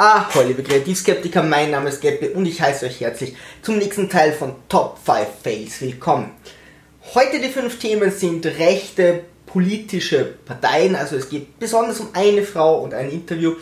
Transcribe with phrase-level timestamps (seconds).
[0.00, 4.32] Ahoi, liebe Kreativskeptiker, mein Name ist Geppe und ich heiße euch herzlich zum nächsten Teil
[4.32, 6.30] von Top 5 Fails willkommen.
[7.16, 12.80] Heute die fünf Themen sind rechte politische Parteien, also es geht besonders um eine Frau
[12.80, 13.56] und ein Interview.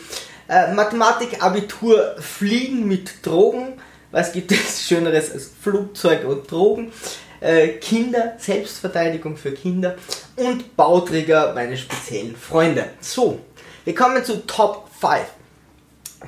[0.47, 3.81] Äh, Mathematik, Abitur, Fliegen mit Drogen,
[4.11, 6.91] was gibt es Schöneres als Flugzeug und Drogen?
[7.39, 9.95] Äh, Kinder, Selbstverteidigung für Kinder
[10.35, 12.91] und Bauträger, meine speziellen Freunde.
[12.99, 13.39] So,
[13.85, 15.36] wir kommen zu Top 5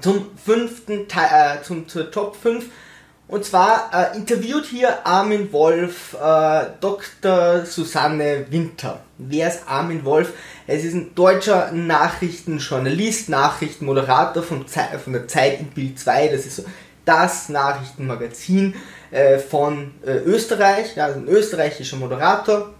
[0.01, 2.65] zum fünften Teil, äh, zum, zur Top 5.
[3.27, 7.64] Und zwar äh, interviewt hier Armin Wolf äh, Dr.
[7.64, 9.01] Susanne Winter.
[9.19, 10.33] Wer ist Armin Wolf?
[10.65, 16.29] Es ist ein deutscher Nachrichtenjournalist, Nachrichtenmoderator von, Ze von der Zeit in Bild 2.
[16.29, 16.65] Das ist so
[17.06, 18.75] das Nachrichtenmagazin
[19.11, 22.73] äh, von äh, Österreich, ja, also ein österreichischer Moderator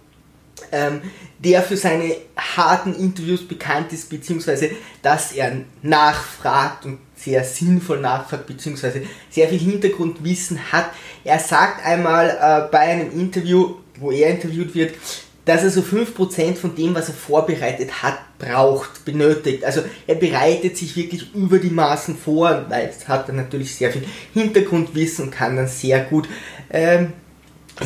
[0.72, 1.02] ähm,
[1.44, 4.70] der für seine harten Interviews bekannt ist, beziehungsweise
[5.02, 10.90] dass er nachfragt und sehr sinnvoll nachfragt, beziehungsweise sehr viel Hintergrundwissen hat.
[11.24, 14.94] Er sagt einmal äh, bei einem Interview, wo er interviewt wird,
[15.44, 19.64] dass er so 5% von dem, was er vorbereitet hat, braucht, benötigt.
[19.64, 23.90] Also er bereitet sich wirklich über die Maßen vor, weil es hat er natürlich sehr
[23.90, 26.28] viel Hintergrundwissen und kann dann sehr gut
[26.70, 27.14] ähm,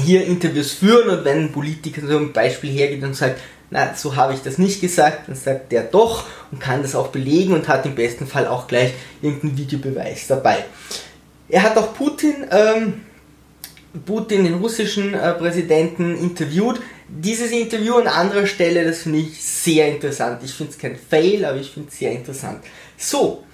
[0.03, 4.15] hier Interviews führen und wenn ein Politiker so ein Beispiel hergeht und sagt, na, so
[4.17, 7.69] habe ich das nicht gesagt, dann sagt der doch und kann das auch belegen und
[7.69, 10.65] hat im besten Fall auch gleich irgendeinen Videobeweis dabei.
[11.49, 13.03] Er hat auch Putin, ähm,
[14.05, 16.81] Putin, den russischen äh, Präsidenten, interviewt.
[17.09, 20.41] Dieses Interview an anderer Stelle, das finde ich sehr interessant.
[20.45, 22.65] Ich finde es kein Fail, aber ich finde es sehr interessant.
[22.97, 23.45] So,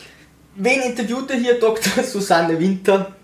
[0.55, 1.55] wen interviewt er hier?
[1.61, 2.05] Dr.
[2.05, 3.15] Susanne Winter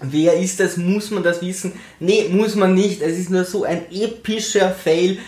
[0.00, 0.76] Wer ist das?
[0.76, 1.72] Muss man das wissen?
[1.98, 3.02] Nee, muss man nicht.
[3.02, 5.18] Es ist nur so ein epischer Fail.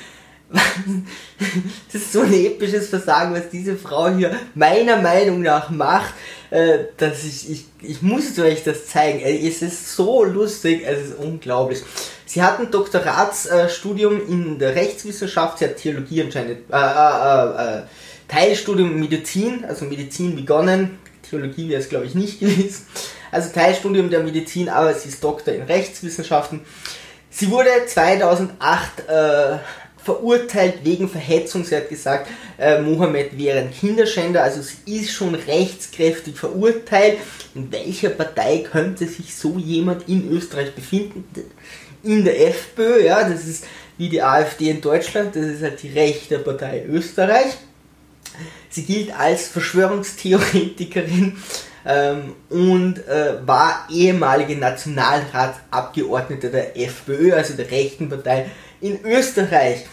[1.93, 6.15] das ist so ein episches Versagen, was diese Frau hier meiner Meinung nach macht,
[6.51, 9.21] äh, dass ich, ich, ich muss euch das zeigen.
[9.21, 11.83] Es ist so lustig, es ist unglaublich.
[12.27, 17.83] Sie hat ein Doktoratsstudium in der Rechtswissenschaft, sie hat Theologie anscheinend, äh, äh, äh,
[18.29, 22.87] Teilstudium Medizin, also Medizin begonnen, Theologie wäre es glaube ich nicht gewesen
[23.31, 26.61] also Teilstudium der Medizin, aber sie ist Doktor in Rechtswissenschaften.
[27.31, 29.59] Sie wurde 2008 äh,
[30.03, 31.65] verurteilt wegen Verhetzung.
[31.65, 37.19] Sie hat gesagt, äh, Mohammed wäre ein Kinderschänder, also sie ist schon rechtskräftig verurteilt.
[37.55, 41.25] In welcher Partei könnte sich so jemand in Österreich befinden?
[42.03, 43.65] In der FPÖ, ja, das ist
[43.99, 47.59] wie die AfD in Deutschland, das ist halt die rechte Partei Österreich.
[48.71, 51.37] Sie gilt als Verschwörungstheoretikerin
[51.85, 59.85] ähm, und äh, war ehemalige Nationalratsabgeordnete der FPÖ, also der rechten Partei in Österreich.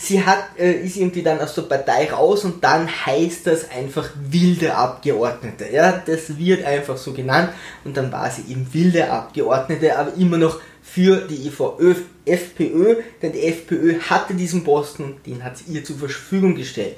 [0.00, 4.10] Sie hat, äh, ist irgendwie dann aus der Partei raus und dann heißt das einfach
[4.30, 5.66] wilde Abgeordnete.
[5.72, 7.50] Ja, das wird einfach so genannt
[7.84, 13.32] und dann war sie eben wilde Abgeordnete, aber immer noch für die EVÖ, FPÖ, denn
[13.32, 16.96] die FPÖ hatte diesen Posten und den hat sie ihr zur Verfügung gestellt.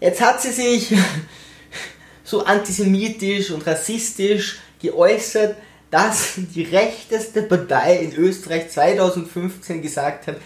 [0.00, 0.94] Jetzt hat sie sich
[2.24, 5.56] so antisemitisch und rassistisch geäußert,
[5.90, 10.36] dass die rechteste Partei in Österreich 2015 gesagt hat,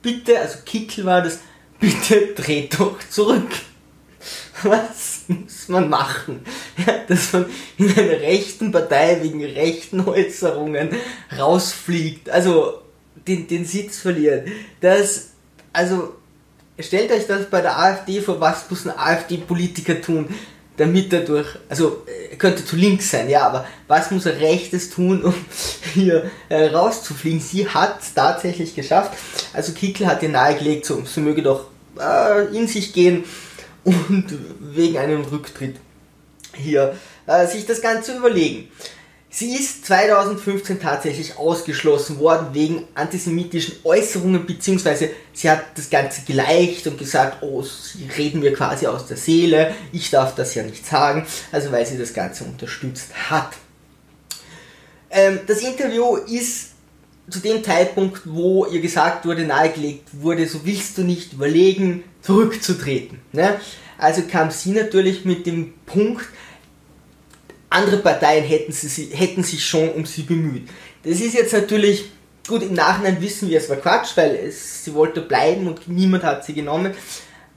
[0.00, 1.40] bitte, also Kickel war das,
[1.78, 3.50] bitte dreht doch zurück.
[4.62, 6.40] Was muss man machen?
[7.08, 7.46] Dass man
[7.76, 10.90] in einer rechten Partei wegen rechten Äußerungen
[11.36, 12.80] rausfliegt, also
[13.28, 14.48] den, den Sitz verliert.
[14.80, 15.32] Das,
[15.72, 16.14] also,
[16.78, 20.28] stellt euch das bei der AfD vor, was muss ein AfD-Politiker tun?
[20.76, 24.90] Damit er durch, also er könnte zu links sein, ja, aber was muss er rechtes
[24.90, 25.34] tun, um
[25.94, 27.40] hier äh, rauszufliegen?
[27.40, 29.12] Sie hat es tatsächlich geschafft.
[29.52, 31.66] Also Kickel hat ihr nahegelegt, so, so möge doch
[31.98, 33.24] äh, in sich gehen
[33.84, 34.26] und
[34.60, 35.76] wegen einem Rücktritt
[36.54, 36.96] hier
[37.26, 38.68] äh, sich das Ganze überlegen.
[39.36, 46.86] Sie ist 2015 tatsächlich ausgeschlossen worden wegen antisemitischen Äußerungen, beziehungsweise sie hat das Ganze geleicht
[46.86, 50.86] und gesagt, oh, sie reden mir quasi aus der Seele, ich darf das ja nicht
[50.86, 53.56] sagen, also weil sie das Ganze unterstützt hat.
[55.10, 56.74] Ähm, das Interview ist
[57.28, 63.18] zu dem Zeitpunkt, wo ihr gesagt wurde, nahegelegt wurde, so willst du nicht überlegen, zurückzutreten.
[63.32, 63.58] Ne?
[63.98, 66.26] Also kam sie natürlich mit dem Punkt,
[67.74, 70.68] andere Parteien hätten, sie, hätten sich schon um sie bemüht.
[71.02, 72.10] Das ist jetzt natürlich,
[72.46, 76.22] gut, im Nachhinein wissen wir, es war Quatsch, weil es, sie wollte bleiben und niemand
[76.22, 76.94] hat sie genommen.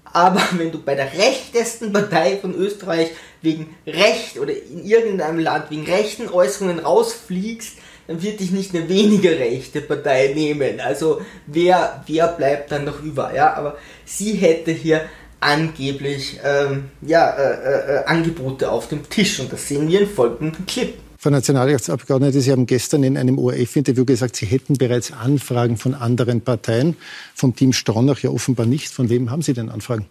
[0.04, 3.12] Aber wenn du bei der rechtesten Partei von Österreich
[3.42, 7.78] wegen Recht oder in irgendeinem Land wegen rechten Äußerungen rausfliegst,
[8.08, 10.80] dann wird dich nicht eine weniger rechte Partei nehmen.
[10.80, 13.34] Also wer, wer bleibt dann noch über?
[13.36, 15.02] Ja, aber sie hätte hier
[15.40, 19.40] angeblich ähm, ja, äh, äh, Angebote auf dem Tisch.
[19.40, 20.94] Und das sehen wir in folgendem Clip.
[21.20, 26.42] Frau Nationalratsabgeordnete, Sie haben gestern in einem ORF-Interview gesagt, Sie hätten bereits Anfragen von anderen
[26.42, 26.96] Parteien,
[27.34, 28.94] vom Team Stronach ja offenbar nicht.
[28.94, 30.06] Von wem haben Sie denn Anfragen?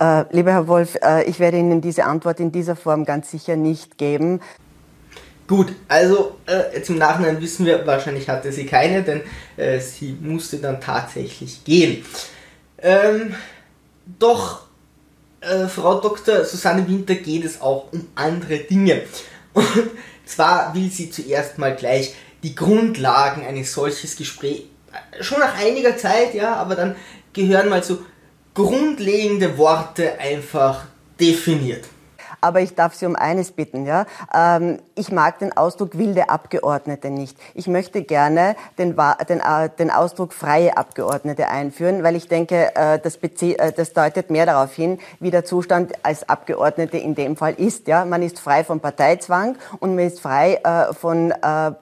[0.00, 3.56] Äh, lieber Herr Wolf, äh, ich werde Ihnen diese Antwort in dieser Form ganz sicher
[3.56, 4.40] nicht geben.
[5.46, 9.20] Gut, also äh, jetzt im Nachhinein wissen wir, wahrscheinlich hatte sie keine, denn
[9.56, 12.04] äh, sie musste dann tatsächlich gehen.
[12.78, 13.34] Ähm,
[14.18, 14.62] doch
[15.40, 16.44] äh, Frau Dr.
[16.44, 19.02] Susanne Winter geht es auch um andere Dinge.
[19.52, 19.66] Und
[20.24, 25.96] zwar will sie zuerst mal gleich die Grundlagen eines solches Gesprächs, äh, schon nach einiger
[25.96, 26.96] Zeit, ja, aber dann
[27.32, 27.98] gehören mal so
[28.54, 30.86] grundlegende Worte einfach
[31.20, 31.84] definiert.
[32.46, 33.86] Aber ich darf Sie um eines bitten.
[33.86, 34.06] Ja?
[34.32, 37.36] Ähm, ich mag den Ausdruck wilde Abgeordnete nicht.
[37.54, 38.94] Ich möchte gerne den,
[39.28, 44.30] den, äh, den Ausdruck freie Abgeordnete einführen, weil ich denke, äh, das, äh, das, deutet
[44.30, 47.88] mehr darauf hin, wie der Zustand als Abgeordnete in dem Fall ist.
[47.88, 48.04] Ja?
[48.04, 51.72] Man ist frei vom Parteizwang und man ist frei äh, von äh, äh,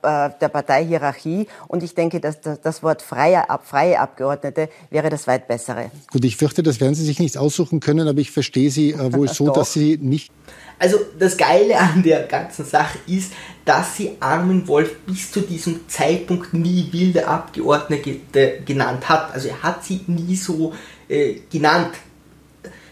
[0.40, 1.46] der Parteihierarchie.
[1.68, 5.90] Und ich denke, dass das, das Wort freie, freie Abgeordnete wäre das weit bessere.
[6.10, 9.28] Gut, ich fürchte, das werden Sie sich nicht aussuchen können, aber ich verstehe Sie wohl
[9.32, 10.32] so, dass Sie nicht
[10.78, 13.32] also das Geile an der ganzen Sache ist,
[13.64, 18.20] dass sie Armin Wolf bis zu diesem Zeitpunkt nie wilde Abgeordnete
[18.64, 19.32] genannt hat.
[19.32, 20.74] Also er hat sie nie so
[21.08, 21.94] äh, genannt.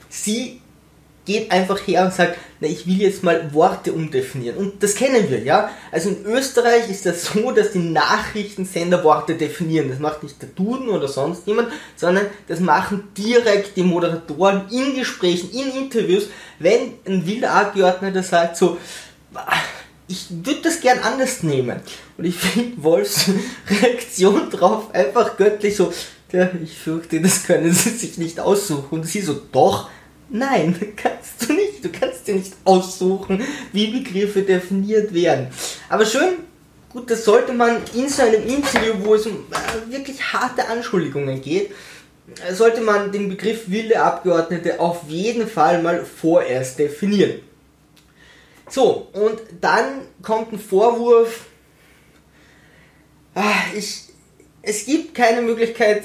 [0.08, 0.62] Sie
[1.25, 4.57] geht einfach her und sagt, na, ich will jetzt mal Worte umdefinieren.
[4.57, 5.71] Und das kennen wir, ja.
[5.93, 9.89] Also in Österreich ist das so, dass die Nachrichtensender Worte definieren.
[9.89, 14.97] Das macht nicht der Duden oder sonst jemand, sondern das machen direkt die Moderatoren in
[14.97, 16.29] Gesprächen, in Interviews,
[16.59, 18.79] wenn ein wilder Abgeordneter sagt so,
[20.09, 21.81] ich würde das gern anders nehmen.
[22.19, 23.31] Und ich finde Wolfs
[23.71, 25.93] Reaktion drauf einfach göttlich so,
[26.33, 28.89] ja, ich fürchte, das können sie sich nicht aussuchen.
[28.91, 29.89] Und sie so, doch,
[30.32, 31.84] Nein, kannst du nicht.
[31.84, 35.49] Du kannst dir nicht aussuchen, wie Begriffe definiert werden.
[35.88, 36.38] Aber schön,
[36.88, 41.40] gut, das sollte man in so einem Interview, wo es um äh, wirklich harte Anschuldigungen
[41.43, 41.73] geht,
[42.50, 47.40] sollte man den Begriff wilde Abgeordnete auf jeden Fall mal vorerst definieren.
[48.70, 51.46] So, und dann kommt ein Vorwurf.
[53.34, 54.05] Ah, ich,
[54.62, 56.05] es gibt keine Möglichkeit,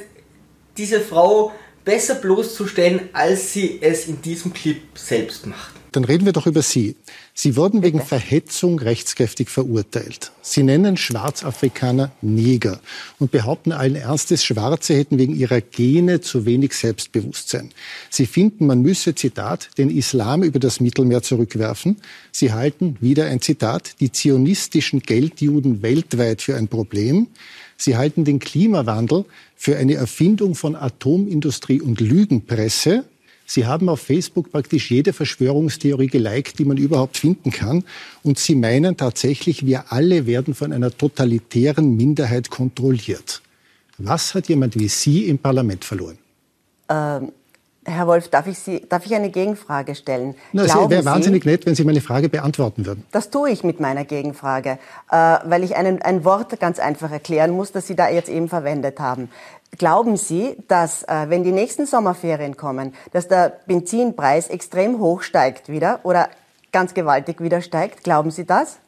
[0.76, 1.54] diese Frau
[1.88, 5.74] besser bloßzustellen, als sie es in diesem Clip selbst macht.
[5.94, 6.98] Dann reden wir doch über Sie.
[7.34, 10.32] Sie wurden wegen Verhetzung rechtskräftig verurteilt.
[10.42, 12.82] Sie nennen Schwarzafrikaner Neger
[13.20, 17.72] und behaupten allen Ernstes, Schwarze hätten wegen ihrer Gene zu wenig Selbstbewusstsein.
[18.10, 21.98] Sie finden, man müsse, Zitat, den Islam über das Mittelmeer zurückwerfen.
[22.34, 27.28] Sie halten, wieder ein Zitat, die zionistischen Geldjuden weltweit für ein Problem.
[27.78, 29.26] Sie halten den Klimawandel
[29.56, 33.06] für eine Erfindung von Atomindustrie und Lügenpresse.
[33.46, 37.86] Sie haben auf Facebook praktisch jede Verschwörungstheorie geliked, die man überhaupt finden kann.
[38.24, 43.42] Und Sie meinen tatsächlich, wir alle werden von einer totalitären Minderheit kontrolliert.
[43.98, 46.18] Was hat jemand wie Sie im Parlament verloren?
[46.90, 47.32] Ähm,
[47.90, 50.36] Herr Wolf, darf ich, Sie, darf ich eine Gegenfrage stellen?
[50.52, 53.06] Na, es wäre wahnsinnig nett, wenn Sie meine Frage beantworten würden.
[53.14, 54.78] Das tue ich mit meiner Gegenfrage,
[55.10, 58.50] äh, weil ich einen, ein Wort ganz einfach erklären muss, das Sie da jetzt eben
[58.50, 59.30] verwendet haben.
[59.78, 65.70] Glauben Sie, dass, äh, wenn die nächsten Sommerferien kommen, dass der Benzinpreis extrem hoch steigt
[65.70, 66.28] wieder oder
[66.74, 68.04] ganz gewaltig wieder steigt?
[68.04, 68.80] Glauben Sie das?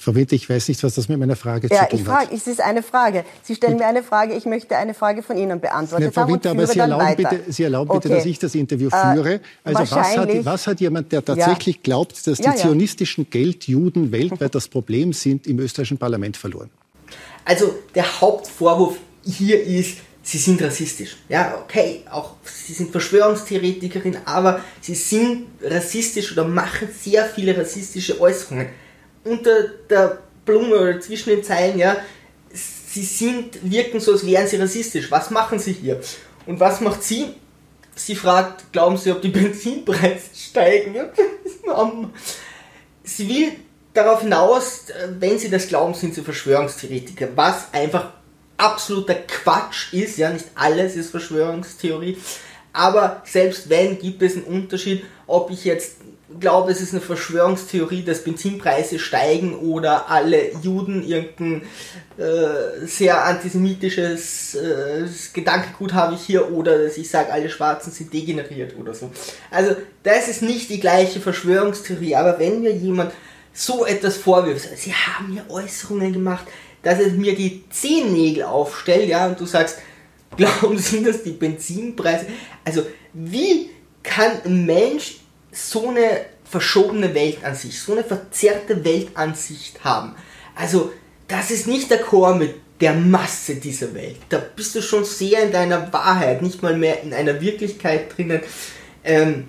[0.00, 2.28] Frau Winter, ich weiß nicht, was das mit meiner Frage ja, zu tun ich frage,
[2.28, 2.32] hat.
[2.32, 3.22] Es ist eine Frage.
[3.42, 6.04] Sie stellen mir eine Frage, ich möchte eine Frage von Ihnen beantworten.
[6.04, 8.00] Ja, Frau Winter, aber Sie erlauben, bitte, Sie erlauben okay.
[8.00, 9.40] bitte, dass ich das Interview äh, führe.
[9.62, 11.82] Also was hat, was hat, jemand, der tatsächlich ja.
[11.82, 16.70] glaubt, dass die ja, zionistischen Geldjuden weltweit das Problem sind, im österreichischen Parlament verloren?
[17.44, 21.18] Also der Hauptvorwurf hier ist, sie sind rassistisch.
[21.28, 28.18] Ja, okay, auch sie sind Verschwörungstheoretikerin, aber sie sind rassistisch oder machen sehr viele rassistische
[28.18, 28.68] Äußerungen
[29.24, 31.96] unter der Blume oder zwischen den Zeilen, ja,
[32.52, 35.10] sie sind, wirken so, als wären sie rassistisch.
[35.10, 36.00] Was machen sie hier?
[36.46, 37.34] Und was macht sie?
[37.94, 40.96] Sie fragt, glauben Sie, ob die Benzinpreise steigen?
[43.04, 43.52] sie will
[43.92, 44.86] darauf hinaus,
[45.18, 48.12] wenn sie das glauben, sind sie Verschwörungstheoretiker, was einfach
[48.56, 52.18] absoluter Quatsch ist, ja, nicht alles ist Verschwörungstheorie,
[52.72, 55.96] aber selbst wenn, gibt es einen Unterschied, ob ich jetzt
[56.38, 61.62] glaube, es ist eine Verschwörungstheorie, dass Benzinpreise steigen oder alle Juden irgendein
[62.18, 68.12] äh, sehr antisemitisches äh, Gedankengut habe ich hier oder dass ich sage, alle Schwarzen sind
[68.12, 69.10] degeneriert oder so.
[69.50, 73.12] Also das ist nicht die gleiche Verschwörungstheorie, aber wenn mir jemand
[73.52, 76.46] so etwas vorwirft, sie haben mir Äußerungen gemacht,
[76.82, 79.78] dass es mir die Zehennägel aufstellt, ja, und du sagst,
[80.36, 82.26] glauben Sie, dass die Benzinpreise,
[82.64, 83.70] also wie
[84.02, 85.19] kann ein Mensch
[85.52, 90.14] so eine verschobene Weltansicht, so eine verzerrte Weltansicht haben?
[90.54, 90.92] Also,
[91.28, 94.16] das ist nicht der Chor mit der Masse dieser Welt.
[94.30, 98.40] Da bist du schon sehr in deiner Wahrheit, nicht mal mehr in einer Wirklichkeit drinnen.
[99.04, 99.44] Ähm,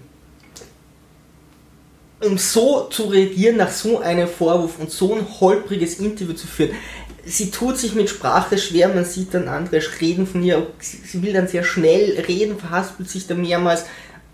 [2.24, 6.72] um so zu reagieren nach so einem Vorwurf und so ein holpriges Interview zu führen.
[7.25, 11.34] Sie tut sich mit Sprache schwer, man sieht dann andere reden von ihr, sie will
[11.34, 13.86] dann sehr schnell reden, verhaspelt sich da mehrmals.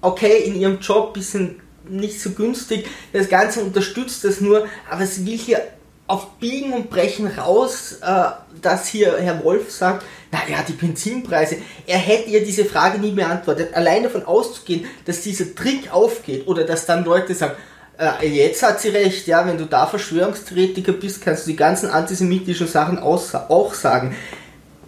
[0.01, 5.25] Okay, in ihrem Job bisschen nicht so günstig, das Ganze unterstützt das nur, aber sie
[5.25, 5.61] will hier
[6.07, 8.23] auf Biegen und Brechen raus, äh,
[8.61, 13.73] dass hier Herr Wolf sagt, naja, die Benzinpreise, er hätte ihr diese Frage nie beantwortet.
[13.73, 17.55] Allein davon auszugehen, dass dieser Trick aufgeht oder dass dann Leute sagen,
[17.99, 21.89] äh, jetzt hat sie recht, ja, wenn du da Verschwörungstheoretiker bist, kannst du die ganzen
[21.89, 24.15] antisemitischen Sachen auch sagen.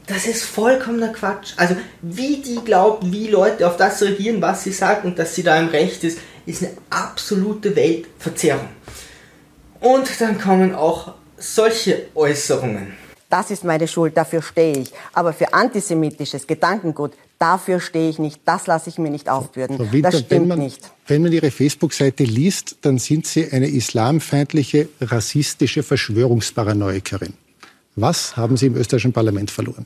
[0.09, 1.53] Das ist vollkommener Quatsch.
[1.55, 5.43] Also, wie die glaubt, wie Leute auf das reagieren, was sie sagen und dass sie
[5.43, 8.69] da im Recht ist, ist eine absolute Weltverzerrung.
[9.79, 12.93] Und dann kommen auch solche Äußerungen.
[13.29, 14.91] Das ist meine Schuld, dafür stehe ich.
[15.13, 18.41] Aber für antisemitisches Gedankengut, dafür stehe ich nicht.
[18.45, 19.91] Das lasse ich mir nicht aufbürden.
[19.91, 20.89] Winter, das stimmt man, nicht.
[21.05, 27.35] Wenn man Ihre Facebook-Seite liest, dann sind Sie eine islamfeindliche, rassistische Verschwörungsparanoikerin.
[28.01, 29.85] Was haben Sie im österreichischen Parlament verloren?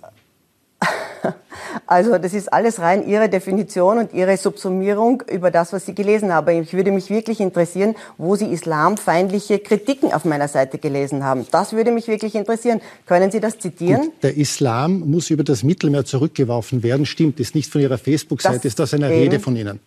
[1.87, 6.31] Also das ist alles rein Ihre Definition und Ihre Subsumierung über das, was Sie gelesen
[6.31, 6.61] haben.
[6.61, 11.47] Ich würde mich wirklich interessieren, wo Sie islamfeindliche Kritiken auf meiner Seite gelesen haben.
[11.51, 12.79] Das würde mich wirklich interessieren.
[13.05, 14.01] Können Sie das zitieren?
[14.01, 17.05] Gut, der Islam muss über das Mittelmeer zurückgeworfen werden.
[17.05, 19.15] Stimmt, ist nicht von Ihrer Facebook-Seite, ist das eine eben.
[19.15, 19.79] Rede von Ihnen?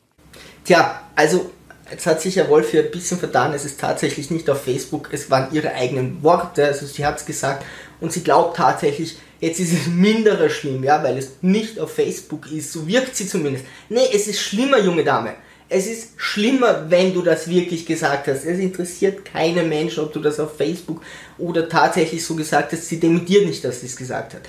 [0.64, 1.50] Tja, also
[1.90, 3.54] Jetzt hat sich Herr Wolf hier ein bisschen vertan.
[3.54, 6.66] Es ist tatsächlich nicht auf Facebook, es waren ihre eigenen Worte.
[6.66, 7.64] Also sie hat es gesagt
[8.00, 12.50] und sie glaubt tatsächlich, jetzt ist es minder schlimm, ja, weil es nicht auf Facebook
[12.50, 12.72] ist.
[12.72, 13.66] So wirkt sie zumindest.
[13.88, 15.34] Nee, es ist schlimmer, junge Dame.
[15.68, 18.44] Es ist schlimmer, wenn du das wirklich gesagt hast.
[18.44, 21.02] Es interessiert keinen Menschen, ob du das auf Facebook
[21.38, 22.88] oder tatsächlich so gesagt hast.
[22.88, 24.42] Sie dementiert nicht, dass sie es gesagt hat.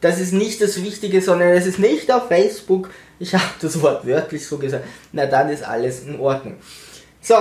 [0.00, 2.90] Das ist nicht das Wichtige, sondern es ist nicht auf Facebook.
[3.20, 4.84] Ich habe das Wort wörtlich so gesagt.
[5.12, 6.54] Na, dann ist alles in Ordnung.
[7.20, 7.34] So,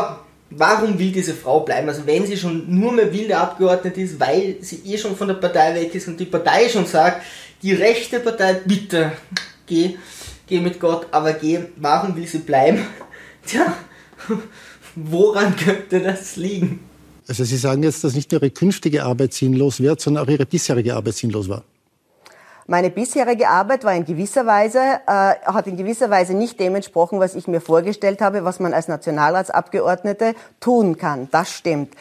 [0.51, 1.88] warum will diese Frau bleiben?
[1.88, 5.36] Also wenn sie schon nur mehr wilde Abgeordnete ist, weil sie eh schon von der
[5.36, 7.24] Partei weg ist und die Partei schon sagt,
[7.63, 9.13] die rechte Partei, bitte,
[9.65, 9.98] geh,
[10.48, 12.86] geh mit Gott, aber geh, warum will sie bleiben?
[13.45, 13.74] Tja,
[14.95, 16.81] woran könnte das liegen?
[17.25, 20.45] Also Sie sagen jetzt, dass nicht nur Ihre künftige Arbeit sinnlos wird, sondern auch Ihre
[20.45, 21.63] bisherige Arbeit sinnlos war.
[22.69, 27.19] Meine bisherige Arbeit war in gewisser Weise, äh, hat in gewisser Weise nicht dem entsprochen,
[27.19, 31.27] was ich mir vorgestellt habe, was man als Nationalratsabgeordnete tun kann.
[31.31, 31.95] Das stimmt.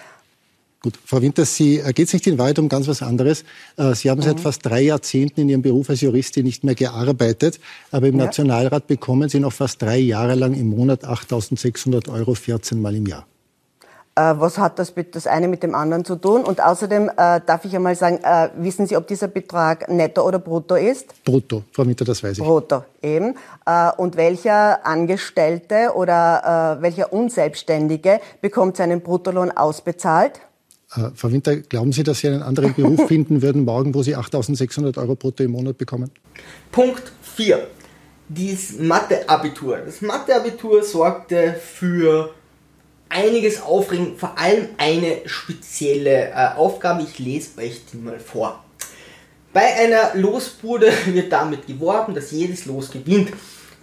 [0.82, 3.44] Gut, Frau Winter, Sie äh, geht es nicht in Wahrheit um ganz was anderes.
[3.78, 4.24] Äh, Sie haben mhm.
[4.24, 7.60] seit fast drei Jahrzehnten in Ihrem Beruf als Juristin nicht mehr gearbeitet,
[7.90, 8.26] aber im ja.
[8.26, 13.06] Nationalrat bekommen Sie noch fast drei Jahre lang im Monat 8.600 Euro 14 Mal im
[13.06, 13.26] Jahr.
[14.18, 16.42] Äh, was hat das, das eine mit dem anderen zu tun?
[16.42, 20.40] Und außerdem äh, darf ich einmal sagen, äh, wissen Sie, ob dieser Betrag netto oder
[20.40, 21.06] brutto ist?
[21.24, 22.44] Brutto, Frau Mitter, das weiß ich.
[22.44, 23.36] Brutto, eben.
[23.64, 30.40] Äh, und welcher Angestellte oder äh, welcher Unselbstständige bekommt seinen Bruttolohn ausbezahlt?
[30.96, 34.16] Äh, Frau Winter, glauben Sie, dass Sie einen anderen Beruf finden würden morgen, wo Sie
[34.16, 36.10] 8.600 Euro brutto im Monat bekommen?
[36.72, 37.68] Punkt 4.
[38.30, 39.78] Dieses Mathe-Abitur.
[39.86, 42.30] Das Mathe-Abitur sorgte für
[43.08, 47.02] einiges aufregen, vor allem eine spezielle äh, Aufgabe.
[47.02, 48.64] Ich lese euch die mal vor.
[49.52, 53.32] Bei einer Losbude wird damit geworben, dass jedes Los gewinnt.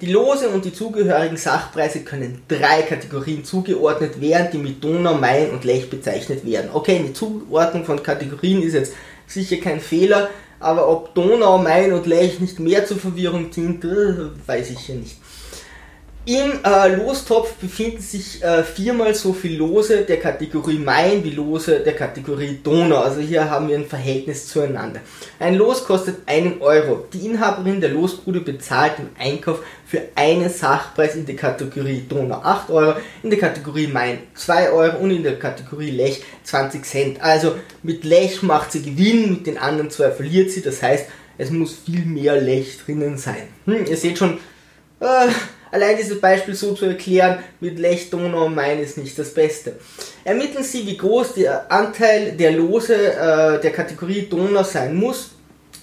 [0.01, 5.51] Die Lose und die zugehörigen Sachpreise können drei Kategorien zugeordnet werden, die mit Donau, Main
[5.51, 6.69] und Lech bezeichnet werden.
[6.73, 8.93] Okay, eine Zuordnung von Kategorien ist jetzt
[9.25, 10.29] sicher kein Fehler,
[10.59, 14.15] aber ob Donau, Main und Lech nicht mehr zur Verwirrung dient, äh,
[14.45, 15.15] weiß ich ja nicht.
[16.27, 21.81] Im äh, Lostopf befinden sich äh, viermal so viel Lose der Kategorie Main wie Lose
[21.81, 23.01] der Kategorie Donau.
[23.01, 25.01] Also hier haben wir ein Verhältnis zueinander.
[25.37, 27.05] Ein Los kostet einen Euro.
[27.13, 32.71] Die Inhaberin der Losbude bezahlt im Einkauf für einen Sachpreis in der Kategorie Donau 8
[32.71, 37.21] Euro, in der Kategorie Main 2 Euro und in der Kategorie Lech 20 Cent.
[37.21, 37.53] Also
[37.83, 40.63] mit Lech macht sie Gewinn, mit den anderen zwei verliert sie.
[40.63, 41.05] Das heißt,
[41.37, 43.43] es muss viel mehr Lech drinnen sein.
[43.65, 44.39] Hm, ihr seht schon,
[45.01, 45.27] äh,
[45.75, 49.75] Allein dieses Beispiel so zu erklären mit Lech, Donau und Main ist nicht das Beste.
[50.23, 55.31] Ermitteln Sie, wie groß der Anteil der Lose äh, der Kategorie Donau sein muss,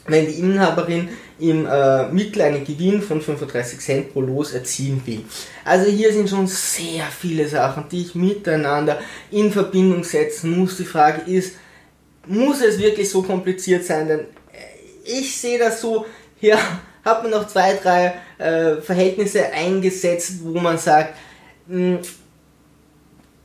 [0.06, 5.26] wenn die Inhaberin im äh, Mittel einen Gewinn von 35 Cent pro Los erzielen will.
[5.62, 8.98] Also hier sind schon sehr viele Sachen, die ich miteinander
[9.30, 10.78] in Verbindung setzen muss.
[10.78, 11.56] Die Frage ist,
[12.26, 14.08] muss es wirklich so kompliziert sein?
[14.08, 14.24] Denn äh,
[15.04, 16.06] ich sehe das so,
[16.40, 16.56] ja,
[17.04, 21.14] hat man noch zwei, drei äh, Verhältnisse eingesetzt, wo man sagt,
[21.68, 21.98] hm,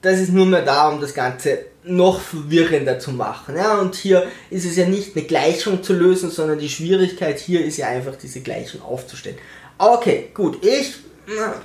[0.01, 3.55] das ist nur mehr da, um das Ganze noch verwirrender zu machen.
[3.55, 7.63] Ja, und hier ist es ja nicht eine Gleichung zu lösen, sondern die Schwierigkeit hier
[7.65, 9.37] ist ja einfach diese Gleichung aufzustellen.
[9.77, 10.95] Okay, gut, ich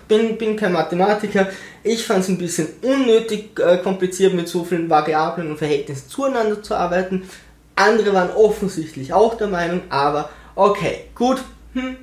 [0.09, 1.49] bin, bin kein Mathematiker.
[1.83, 6.63] Ich fand es ein bisschen unnötig äh, kompliziert mit so vielen Variablen und Verhältnissen zueinander
[6.63, 7.29] zu arbeiten.
[7.75, 11.43] Andere waren offensichtlich auch der Meinung, aber okay, gut,
[11.75, 11.97] hm,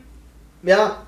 [0.64, 1.06] ja,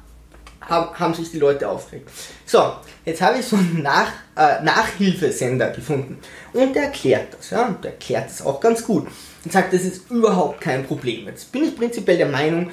[0.72, 2.10] haben, haben sich die Leute aufgeregt.
[2.46, 2.74] So,
[3.06, 6.18] jetzt habe ich so einen Nach, äh, Nachhilfesender gefunden
[6.54, 9.08] und der erklärt das, ja, und der erklärt das auch ganz gut
[9.44, 11.28] und sagt, das ist überhaupt kein Problem.
[11.28, 12.72] Jetzt bin ich prinzipiell der Meinung,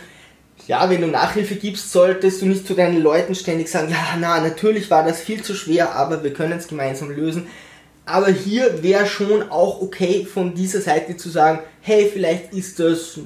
[0.66, 4.40] ja, wenn du Nachhilfe gibst, solltest du nicht zu deinen Leuten ständig sagen, ja, na,
[4.40, 7.46] natürlich war das viel zu schwer, aber wir können es gemeinsam lösen.
[8.04, 13.18] Aber hier wäre schon auch okay von dieser Seite zu sagen, hey, vielleicht ist das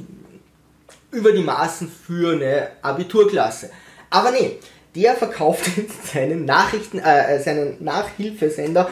[1.12, 3.70] über die Maßen für eine Abiturklasse.
[4.12, 4.58] Aber nee,
[4.94, 8.90] der verkauft jetzt seinen Nachrichten, äh, äh, seinen Nachhilfesender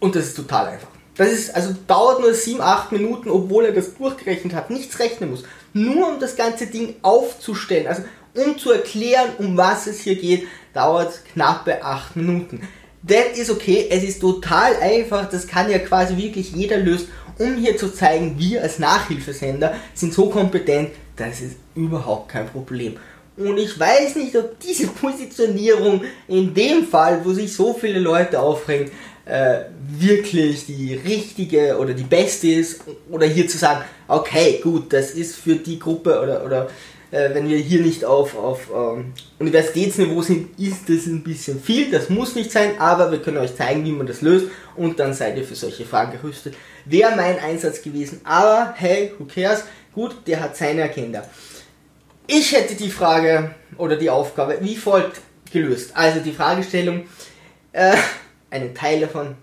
[0.00, 0.88] und das ist total einfach.
[1.16, 5.30] Das ist, also dauert nur 7, 8 Minuten, obwohl er das durchgerechnet hat, nichts rechnen
[5.30, 5.44] muss.
[5.72, 8.02] Nur um das ganze Ding aufzustellen, also
[8.34, 12.68] um zu erklären, um was es hier geht, dauert knappe 8 Minuten.
[13.02, 17.08] Das ist okay, es ist total einfach, das kann ja quasi wirklich jeder lösen,
[17.38, 22.96] um hier zu zeigen, wir als Nachhilfesender sind so kompetent, das ist überhaupt kein Problem.
[23.36, 28.38] Und ich weiß nicht, ob diese Positionierung in dem Fall, wo sich so viele Leute
[28.40, 28.90] aufregen,
[29.24, 29.64] äh,
[29.98, 32.82] wirklich die richtige oder die beste ist.
[33.10, 36.68] Oder hier zu sagen, okay, gut, das ist für die Gruppe oder, oder
[37.10, 41.90] äh, wenn wir hier nicht auf, auf ähm, Universitätsniveau sind, ist das ein bisschen viel.
[41.90, 45.14] Das muss nicht sein, aber wir können euch zeigen, wie man das löst und dann
[45.14, 46.54] seid ihr für solche Fragen gerüstet.
[46.84, 49.64] Wäre mein Einsatz gewesen, aber hey, who cares?
[49.92, 51.24] Gut, der hat seine Agenda.
[52.26, 55.20] Ich hätte die Frage oder die Aufgabe wie folgt
[55.52, 55.90] gelöst.
[55.94, 57.06] Also die Fragestellung,
[57.72, 57.96] äh,
[58.50, 59.34] einen Teil davon.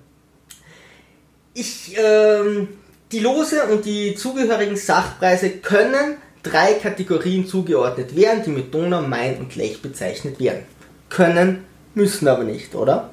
[1.54, 2.70] Ich, ähm,
[3.12, 9.38] die Lose und die zugehörigen Sachpreise können drei Kategorien zugeordnet werden, die mit Donau, Main
[9.38, 10.64] und Lech bezeichnet werden.
[11.10, 13.12] Können, müssen aber nicht, oder?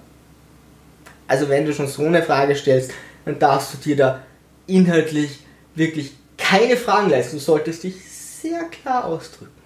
[1.26, 2.92] Also wenn du schon so eine Frage stellst,
[3.24, 4.22] dann darfst du dir da
[4.66, 5.40] inhaltlich
[5.74, 7.36] wirklich keine Fragen leisten.
[7.36, 9.57] Du solltest dich sehr klar ausdrücken.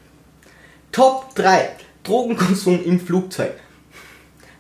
[0.93, 1.71] Top 3.
[2.05, 3.55] Drogenkonsum im Flugzeug.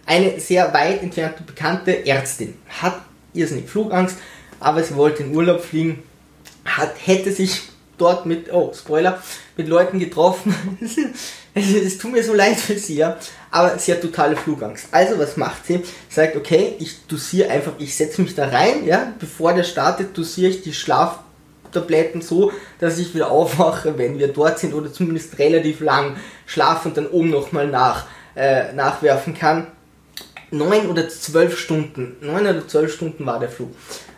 [0.06, 3.02] Eine sehr weit entfernte bekannte Ärztin hat
[3.34, 4.16] irrsinnig Flugangst,
[4.58, 6.02] aber sie wollte in Urlaub fliegen,
[6.64, 7.60] hat, hätte sich
[7.98, 9.22] dort mit, oh, Spoiler,
[9.58, 10.54] mit Leuten getroffen.
[11.54, 13.18] es, tut mir so leid für sie, ja.
[13.50, 14.86] Aber sie hat totale Flugangst.
[14.90, 15.82] Also, was macht sie?
[16.08, 20.50] Sagt, okay, ich dosiere einfach, ich setze mich da rein, ja, bevor der startet, dosiere
[20.50, 20.72] ich die
[21.72, 26.88] Schlaftabletten so, dass ich wieder aufwache, wenn wir dort sind oder zumindest relativ lang schlafen
[26.88, 28.06] und dann oben nochmal nach,
[28.36, 29.68] äh, nachwerfen kann.
[30.50, 33.70] Neun oder zwölf Stunden, neun oder zwölf Stunden war der Flug.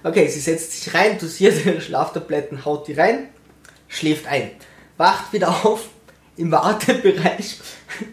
[0.03, 3.29] Okay, sie setzt sich rein, dosiert ihre Schlaftabletten, haut die rein,
[3.87, 4.51] schläft ein,
[4.97, 5.89] wacht wieder auf
[6.37, 7.61] im Wartebereich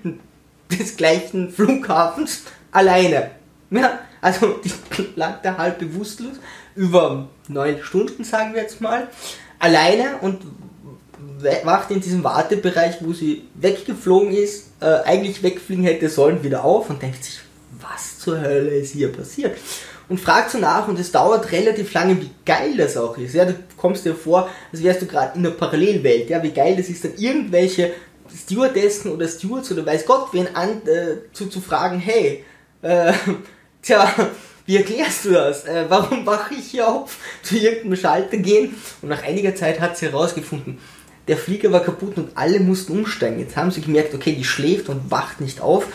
[0.70, 3.32] des gleichen Flughafens alleine.
[3.72, 4.72] Ja, also die
[5.16, 6.38] lag da halb bewusstlos
[6.76, 9.08] über neun Stunden, sagen wir jetzt mal,
[9.60, 10.42] alleine und
[11.64, 16.90] wacht in diesem Wartebereich, wo sie weggeflogen ist, äh, eigentlich wegfliegen hätte sollen, wieder auf
[16.90, 17.40] und denkt sich,
[17.80, 19.58] was zur Hölle ist hier passiert?
[20.12, 23.34] und fragt so nach und es dauert relativ lange, wie geil das auch ist.
[23.34, 26.30] Ja, du kommst dir vor, als wärst du gerade in einer Parallelwelt.
[26.30, 27.94] Ja, wie geil das ist, dann irgendwelche
[28.36, 32.44] Stewardessen oder Stewards oder weiß Gott wen an äh, zu, zu fragen, hey,
[32.82, 33.14] äh,
[33.82, 34.14] tja,
[34.66, 35.66] wie erklärst du das?
[35.66, 37.18] Äh, warum wache ich hier auf?
[37.44, 38.76] Zu irgendeinem Schalter gehen?
[39.02, 40.78] Und nach einiger Zeit hat sie herausgefunden,
[41.28, 43.40] der Flieger war kaputt und alle mussten umsteigen.
[43.40, 45.86] Jetzt haben sie gemerkt, okay, die schläft und wacht nicht auf.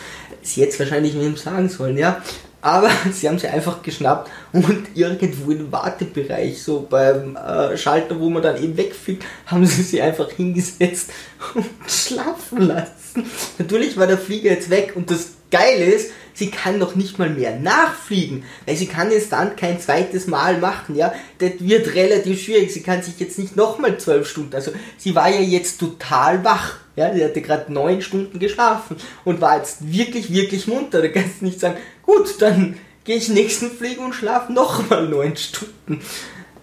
[0.41, 2.21] Sie jetzt wahrscheinlich wem sagen sollen, ja.
[2.61, 8.29] Aber sie haben sie einfach geschnappt und irgendwo im Wartebereich, so beim äh, Schalter, wo
[8.29, 11.11] man dann eben wegfliegt, haben sie sie einfach hingesetzt
[11.53, 13.25] und schlafen lassen.
[13.57, 17.29] Natürlich war der Flieger jetzt weg und das Geile ist, sie kann noch nicht mal
[17.29, 21.13] mehr nachfliegen, weil sie kann den Stunt kein zweites Mal machen, ja.
[21.39, 22.73] Das wird relativ schwierig.
[22.73, 26.77] Sie kann sich jetzt nicht nochmal zwölf Stunden, also sie war ja jetzt total wach.
[26.95, 31.01] Ja, sie hatte gerade neun Stunden geschlafen und war jetzt wirklich, wirklich munter.
[31.01, 35.37] Da kannst du nicht sagen, gut, dann gehe ich nächsten Flieger und schlafe nochmal neun
[35.37, 36.01] Stunden.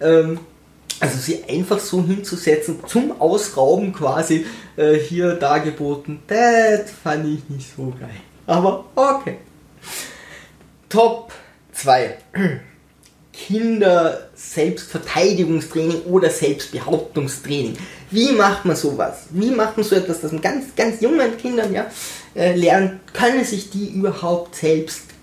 [0.01, 0.39] Ähm,
[0.99, 4.45] also sie einfach so hinzusetzen, zum Ausrauben quasi
[4.77, 8.09] äh, hier dargeboten, das fand ich nicht so geil.
[8.47, 9.37] Aber okay.
[10.89, 11.31] Top
[11.73, 12.17] 2.
[13.33, 17.75] Kinder-Selbstverteidigungstraining oder Selbstbehauptungstraining.
[18.11, 19.25] Wie macht man sowas?
[19.31, 21.87] Wie macht man so etwas, dass man ganz, ganz jungen Kindern ja,
[22.35, 25.14] äh, lernt, können sich die überhaupt selbst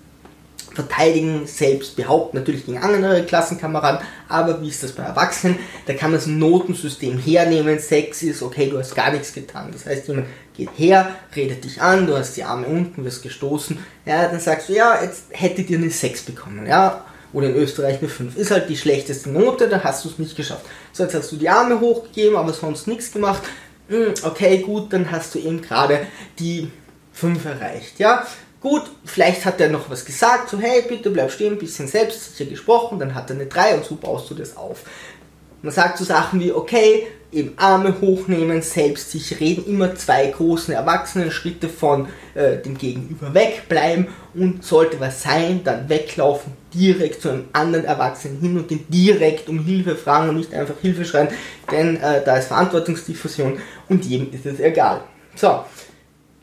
[0.73, 5.59] verteidigen, selbst behaupten, natürlich gegen andere Klassenkameraden, aber wie ist das bei Erwachsenen?
[5.85, 9.69] Da kann man ein Notensystem hernehmen, Sex ist, okay, du hast gar nichts getan.
[9.71, 13.77] Das heißt, jemand geht her, redet dich an, du hast die Arme unten, wirst gestoßen,
[14.05, 17.99] ja, dann sagst du, ja, jetzt hättet ihr eine Sex bekommen, ja, oder in Österreich
[17.99, 18.37] eine 5.
[18.37, 20.65] Ist halt die schlechteste Note, da hast du es nicht geschafft.
[20.91, 23.41] So, jetzt hast du die Arme hochgegeben, aber sonst nichts gemacht.
[23.89, 26.05] Hm, okay, gut, dann hast du eben gerade
[26.39, 26.69] die
[27.13, 28.25] 5 erreicht, ja.
[28.63, 32.49] Gut, vielleicht hat er noch was gesagt, so hey, bitte bleib stehen, ein bisschen selbstsicher
[32.49, 34.83] gesprochen, dann hat er eine 3 und so baust du das auf.
[35.61, 41.67] Man sagt so Sachen wie, okay, eben Arme hochnehmen, selbstsicher reden, immer zwei großen Erwachsenen-Schritte
[41.67, 47.83] von äh, dem Gegenüber wegbleiben und sollte was sein, dann weglaufen, direkt zu einem anderen
[47.83, 51.27] Erwachsenen hin und den direkt um Hilfe fragen und nicht einfach Hilfe schreien,
[51.69, 55.01] denn äh, da ist Verantwortungsdiffusion und jedem ist es egal.
[55.35, 55.65] So,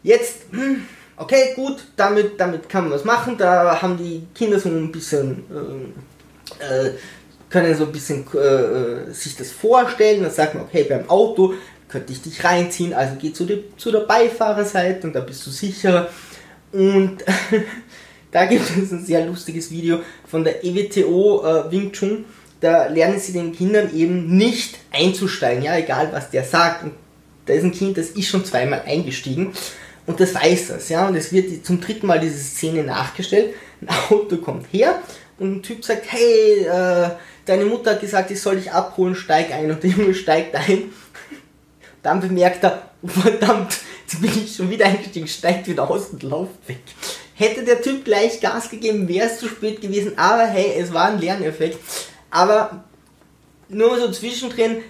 [0.03, 0.41] jetzt...
[0.51, 0.83] Hm,
[1.21, 3.37] okay, gut, damit, damit kann man was machen.
[3.37, 5.45] Da haben die Kinder so ein bisschen,
[6.61, 6.93] äh, äh,
[7.49, 10.23] können so ein bisschen äh, sich das vorstellen.
[10.23, 11.55] Dann sagt man, okay, beim Auto
[11.89, 15.51] könnte ich dich reinziehen, also geh zu, die, zu der Beifahrerseite und da bist du
[15.51, 16.09] sicherer.
[16.73, 17.25] Und
[18.31, 22.25] da gibt es ein sehr lustiges Video von der EWTO äh, Wing Chun.
[22.61, 26.85] Da lernen sie den Kindern eben nicht einzusteigen, ja, egal was der sagt.
[26.85, 26.93] Und
[27.47, 29.53] da ist ein Kind, das ist schon zweimal eingestiegen
[30.11, 31.07] und das weiß das, ja.
[31.07, 33.55] Und es wird zum dritten Mal diese Szene nachgestellt.
[33.81, 35.01] Ein Auto kommt her
[35.39, 37.11] und ein Typ sagt, hey, äh,
[37.47, 39.71] deine Mutter hat gesagt, ich soll dich abholen, steig ein.
[39.71, 40.91] Und der Junge steigt ein.
[42.03, 46.67] Dann bemerkt er, verdammt, jetzt bin ich schon wieder eingestiegen, steigt wieder aus und läuft
[46.67, 46.81] weg.
[47.35, 51.07] Hätte der Typ gleich Gas gegeben, wäre es zu spät gewesen, aber hey, es war
[51.07, 51.79] ein Lerneffekt.
[52.33, 52.83] Aber
[53.69, 54.83] nur so zwischendrin,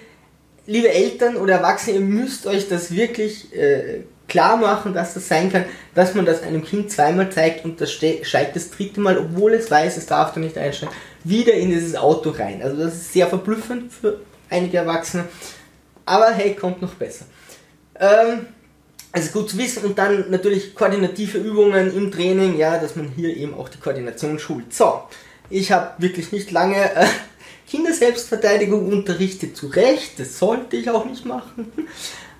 [0.65, 4.01] liebe Eltern oder Erwachsene, ihr müsst euch das wirklich äh,
[4.31, 7.91] klar machen, dass das sein kann, dass man das einem Kind zweimal zeigt und das
[7.91, 11.95] steigt das dritte Mal, obwohl es weiß, es darf da nicht einsteigen, wieder in dieses
[11.97, 12.61] Auto rein.
[12.63, 15.25] Also das ist sehr verblüffend für einige Erwachsene.
[16.05, 17.25] Aber hey, kommt noch besser.
[17.99, 18.47] Ähm,
[19.11, 23.35] also gut zu wissen und dann natürlich koordinative Übungen im Training, ja, dass man hier
[23.35, 24.73] eben auch die Koordination schult.
[24.73, 25.03] So,
[25.49, 27.05] ich habe wirklich nicht lange äh,
[27.69, 31.71] Kinderselbstverteidigung unterrichtet, zu Recht, das sollte ich auch nicht machen.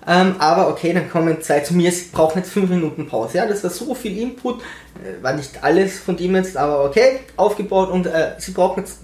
[0.06, 1.92] Ähm, aber okay, dann kommen zwei zu mir.
[1.92, 3.38] Sie brauchen jetzt fünf Minuten Pause.
[3.38, 4.60] Ja, das war so viel Input.
[4.60, 8.98] Äh, war nicht alles von dem jetzt, aber okay, aufgebaut und äh, sie brauchen jetzt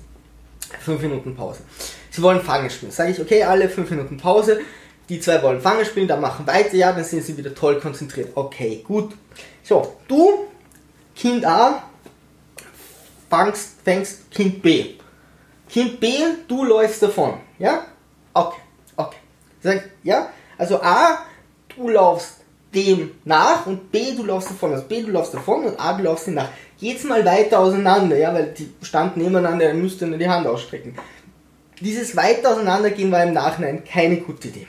[0.81, 1.61] fünf Minuten Pause.
[2.11, 2.91] Sie wollen Fangen spielen.
[2.91, 4.61] Sage ich, okay, alle fünf Minuten Pause.
[5.09, 8.31] Die zwei wollen Fangen spielen, dann machen weiter, ja, dann sind sie wieder toll konzentriert.
[8.35, 9.15] Okay, gut.
[9.63, 10.49] So, du,
[11.15, 11.83] Kind A,
[13.31, 14.97] fangst, fängst Kind B.
[15.69, 16.13] Kind B,
[16.47, 17.35] du läufst davon.
[17.59, 17.87] Ja?
[18.35, 18.61] Okay,
[18.97, 19.17] okay.
[19.63, 20.29] Sag, ja?
[20.59, 21.21] Also A,
[21.75, 22.39] du laufst
[22.75, 24.73] dem nach und B, du laufst davon.
[24.73, 26.49] Also B, du laufst davon und A, du laufst dem nach.
[26.77, 30.97] Jedes Mal weiter auseinander, ja, weil die standen nebeneinander, er müsste nur die Hand ausstrecken.
[31.81, 34.67] Dieses weiter auseinandergehen war im Nachhinein keine gute Idee.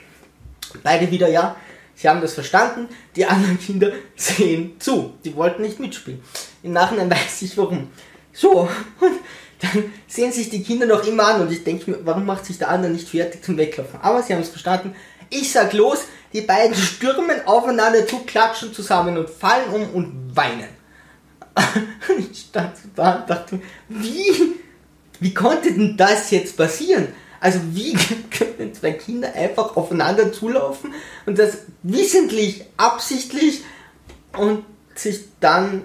[0.82, 1.56] Beide wieder ja,
[1.94, 5.14] sie haben das verstanden, die anderen Kinder sehen zu.
[5.24, 6.22] Die wollten nicht mitspielen.
[6.62, 7.88] Im Nachhinein weiß ich warum.
[8.32, 8.68] So,
[9.00, 9.12] und
[9.60, 12.58] dann sehen sich die Kinder noch immer an und ich denke mir, warum macht sich
[12.58, 14.00] der andere nicht fertig zum Weglaufen?
[14.00, 14.94] Aber sie haben es verstanden,
[15.30, 16.00] ich sag los,
[16.32, 20.68] die beiden stürmen aufeinander zu, klatschen zusammen und fallen um und weinen.
[22.18, 24.56] ich stand da und dachte, wie,
[25.18, 27.08] wie konnte denn das jetzt passieren?
[27.40, 27.94] Also wie
[28.30, 30.94] können zwei Kinder einfach aufeinander zulaufen
[31.26, 33.62] und das wissentlich, absichtlich
[34.36, 34.64] und
[34.94, 35.84] sich dann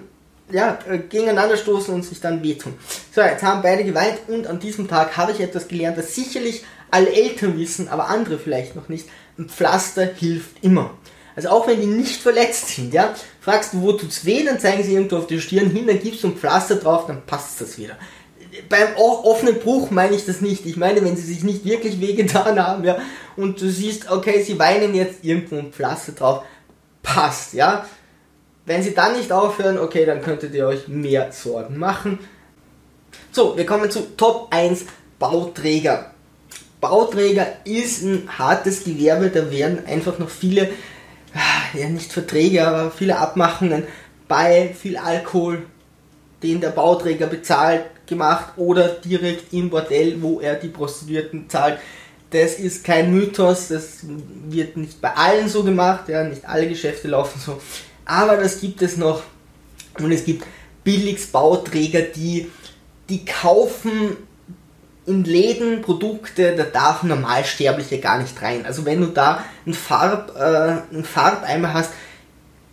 [0.50, 2.74] ja, äh, gegeneinander stoßen und sich dann wehtun.
[3.12, 6.62] So, jetzt haben beide geweint und an diesem Tag habe ich etwas gelernt, das sicherlich
[6.90, 10.90] alle Eltern wissen, aber andere vielleicht noch nicht ein Pflaster hilft immer.
[11.34, 14.82] Also auch wenn die nicht verletzt sind, ja, fragst du, wo tut's weh, dann zeigen
[14.82, 17.76] sie irgendwo auf die Stirn hin, dann gibst du ein Pflaster drauf, dann passt das
[17.76, 17.96] wieder.
[18.70, 20.64] Beim offenen Bruch meine ich das nicht.
[20.64, 22.96] Ich meine, wenn sie sich nicht wirklich wehgetan haben, ja,
[23.36, 26.42] und du siehst, okay, sie weinen jetzt irgendwo ein Pflaster drauf,
[27.02, 27.86] passt, ja.
[28.64, 32.18] Wenn sie dann nicht aufhören, okay, dann könntet ihr euch mehr Sorgen machen.
[33.30, 34.86] So, wir kommen zu Top 1
[35.18, 36.12] Bauträger.
[36.88, 40.70] Bauträger ist ein hartes Gewerbe, da werden einfach noch viele,
[41.34, 43.82] ah, ja nicht Verträge, aber viele Abmachungen
[44.28, 45.64] bei viel Alkohol,
[46.42, 51.78] den der Bauträger bezahlt, gemacht oder direkt im Bordell, wo er die Prostituierten zahlt.
[52.30, 53.98] Das ist kein Mythos, das
[54.48, 57.60] wird nicht bei allen so gemacht, ja, nicht alle Geschäfte laufen so,
[58.04, 59.22] aber das gibt es noch
[59.98, 60.44] und es gibt
[60.84, 62.48] Billigsbauträger, die,
[63.08, 64.16] die kaufen
[65.06, 68.66] in Läden Produkte, da darf ein Normalsterblicher gar nicht rein.
[68.66, 71.92] Also wenn du da einen, Farb, äh, einen Farbeimer hast,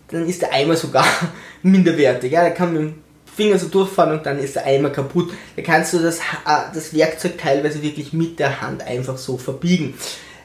[0.09, 1.05] dann ist der Eimer sogar
[1.63, 2.31] minderwertig.
[2.31, 3.03] Ja, da kann man mit dem
[3.35, 5.31] Finger so durchfahren und dann ist der Eimer kaputt.
[5.55, 9.93] Da kannst du das, äh, das Werkzeug teilweise wirklich mit der Hand einfach so verbiegen.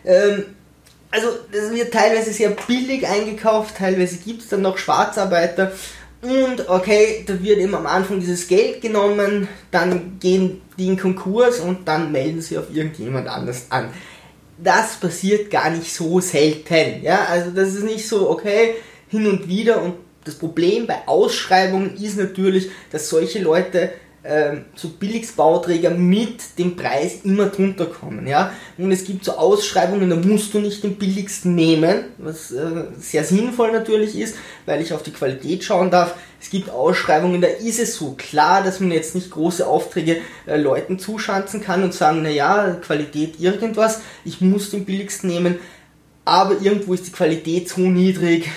[0.05, 0.45] Ähm,
[1.11, 5.73] also das wird teilweise sehr billig eingekauft, teilweise gibt es dann noch Schwarzarbeiter.
[6.21, 11.61] Und okay, da wird eben am Anfang dieses Geld genommen, dann gehen die in Konkurs
[11.61, 13.91] und dann melden sie auf irgendjemand anders an.
[14.59, 17.03] Das passiert gar nicht so selten.
[17.03, 18.75] Ja, also das ist nicht so, okay,
[19.09, 19.81] hin und wieder.
[19.81, 23.93] Und das Problem bei Ausschreibungen ist natürlich, dass solche Leute
[24.29, 28.27] ähm, so Billigsbauträger mit dem Preis immer drunter kommen.
[28.27, 28.53] Ja?
[28.77, 33.25] Und es gibt so Ausschreibungen, da musst du nicht den billigsten nehmen, was äh, sehr
[33.25, 34.37] sinnvoll natürlich ist,
[34.67, 36.15] weil ich auf die Qualität schauen darf.
[36.41, 40.57] Es gibt Ausschreibungen, da ist es so klar, dass man jetzt nicht große Aufträge äh,
[40.57, 45.59] Leuten zuschanzen kann und sagen, naja, Qualität irgendwas, ich muss den billigsten nehmen,
[46.27, 48.51] aber irgendwo ist die Qualität so niedrig,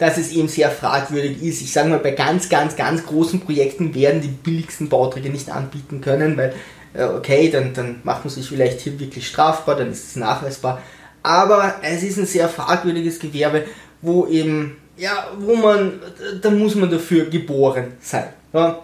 [0.00, 1.60] dass es eben sehr fragwürdig ist.
[1.60, 6.00] Ich sage mal, bei ganz, ganz, ganz großen Projekten werden die billigsten Bauträger nicht anbieten
[6.00, 6.54] können, weil,
[6.94, 10.80] äh, okay, dann, dann macht man sich vielleicht hier wirklich strafbar, dann ist es nachweisbar.
[11.22, 13.64] Aber es ist ein sehr fragwürdiges Gewerbe,
[14.00, 16.00] wo eben, ja, wo man,
[16.40, 18.28] da muss man dafür geboren sein.
[18.54, 18.82] Ja.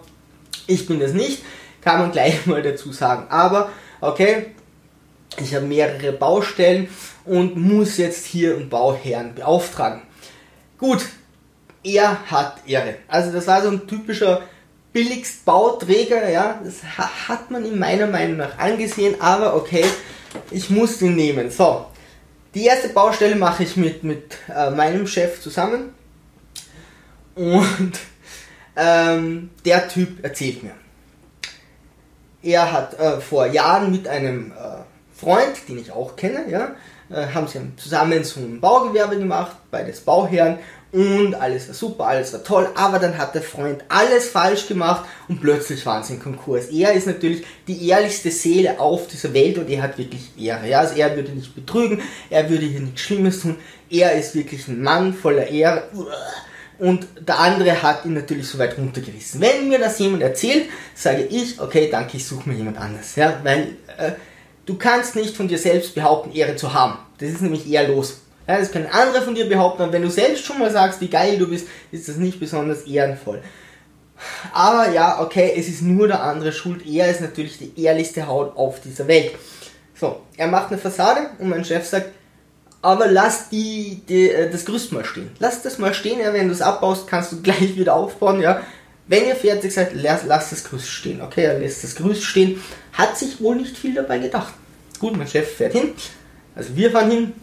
[0.67, 1.41] Ich bin das nicht,
[1.81, 3.25] kann man gleich mal dazu sagen.
[3.29, 4.51] Aber, okay,
[5.41, 6.89] ich habe mehrere Baustellen
[7.25, 10.03] und muss jetzt hier einen Bauherrn beauftragen.
[10.77, 11.05] Gut,
[11.83, 12.95] er hat Ehre.
[13.07, 14.41] Also das war so ein typischer
[14.93, 16.83] Billigstbauträger, ja, das
[17.27, 19.85] hat man in meiner Meinung nach angesehen, aber okay,
[20.51, 21.51] ich muss den nehmen.
[21.51, 21.85] So,
[22.55, 25.93] die erste Baustelle mache ich mit, mit äh, meinem Chef zusammen
[27.35, 27.93] und
[28.75, 30.73] ähm, der Typ erzählt mir.
[32.41, 34.83] Er hat äh, vor Jahren mit einem äh,
[35.15, 36.75] Freund, den ich auch kenne, ja,
[37.09, 40.59] äh, haben sie zusammen so ein Baugewerbe gemacht, beides Bauherren
[40.91, 45.05] und alles war super, alles war toll, aber dann hat der Freund alles falsch gemacht
[45.27, 46.67] und plötzlich waren sie in Konkurs.
[46.67, 50.67] Er ist natürlich die ehrlichste Seele auf dieser Welt und er hat wirklich Ehre.
[50.69, 50.79] Ja?
[50.79, 53.57] Also er würde nicht betrügen, er würde hier nichts Schlimmes tun,
[53.89, 55.83] er ist wirklich ein Mann voller Ehre
[56.79, 59.41] und der andere hat ihn natürlich so weit runtergerissen.
[59.41, 60.65] Wenn mir das jemand erzählt,
[60.95, 63.15] sage ich, okay, danke, ich suche mir jemand anders.
[63.15, 63.39] Ja?
[63.43, 64.11] Weil äh,
[64.67, 66.99] Du kannst nicht von dir selbst behaupten, Ehre zu haben.
[67.19, 68.19] Das ist nämlich ehrlos.
[68.47, 71.09] Ja, das können andere von dir behaupten, und wenn du selbst schon mal sagst, wie
[71.09, 73.41] geil du bist, ist das nicht besonders ehrenvoll.
[74.53, 76.85] Aber ja, okay, es ist nur der andere schuld.
[76.85, 79.31] Er ist natürlich die ehrlichste Haut auf dieser Welt.
[79.95, 82.09] So, er macht eine Fassade und mein Chef sagt,
[82.81, 85.31] aber lass die, die äh, das Gerüst mal stehen.
[85.39, 88.61] Lass das mal stehen, ja, wenn du es abbaust, kannst du gleich wieder aufbauen, ja.
[89.07, 91.21] Wenn ihr fertig seid, lass, lass das Gerüst stehen.
[91.21, 92.61] Okay, er lässt das Gerüst stehen.
[92.93, 94.53] Hat sich wohl nicht viel dabei gedacht.
[94.99, 95.93] Gut, mein Chef fährt hin.
[96.55, 97.33] Also wir fahren hin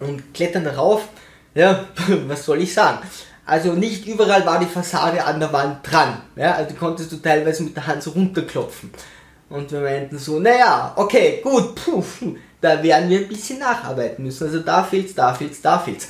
[0.00, 1.08] und klettern darauf.
[1.54, 1.86] Ja,
[2.26, 2.98] was soll ich sagen?
[3.46, 6.22] Also nicht überall war die Fassade an der Wand dran.
[6.36, 8.90] Ja, also konntest du teilweise mit der Hand so runterklopfen.
[9.48, 12.04] Und wir meinten so, naja, okay, gut, puh,
[12.60, 14.44] da werden wir ein bisschen nacharbeiten müssen.
[14.44, 16.08] Also da fehlt's, da fehlt's, da fehlt's.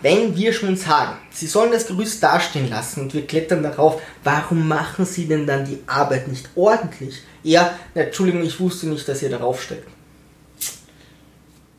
[0.00, 4.68] Wenn wir schon sagen, Sie sollen das Gerüst dastehen lassen und wir klettern darauf, warum
[4.68, 7.22] machen Sie denn dann die Arbeit nicht ordentlich?
[7.42, 9.88] Ja, Entschuldigung, ich wusste nicht, dass ihr darauf steckt.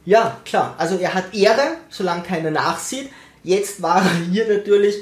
[0.05, 3.09] Ja, klar, also er hat Ehre, solange keiner nachsieht.
[3.43, 4.95] Jetzt war er hier natürlich